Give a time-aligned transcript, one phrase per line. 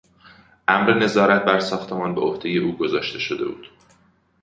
[0.67, 3.67] امر نظارت بر ساختمان به عهدهی او گذاشته شده بود.